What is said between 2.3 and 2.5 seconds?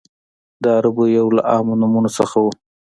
و.